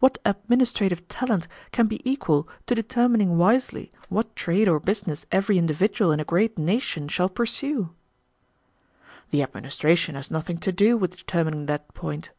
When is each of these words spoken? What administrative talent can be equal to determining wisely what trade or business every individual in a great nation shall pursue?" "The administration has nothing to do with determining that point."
What 0.00 0.18
administrative 0.24 1.06
talent 1.06 1.46
can 1.70 1.86
be 1.86 2.00
equal 2.04 2.48
to 2.66 2.74
determining 2.74 3.38
wisely 3.38 3.92
what 4.08 4.34
trade 4.34 4.68
or 4.68 4.80
business 4.80 5.24
every 5.30 5.56
individual 5.56 6.10
in 6.10 6.18
a 6.18 6.24
great 6.24 6.58
nation 6.58 7.06
shall 7.06 7.28
pursue?" 7.28 7.90
"The 9.30 9.40
administration 9.44 10.16
has 10.16 10.32
nothing 10.32 10.58
to 10.58 10.72
do 10.72 10.96
with 10.96 11.16
determining 11.16 11.66
that 11.66 11.94
point." 11.94 12.32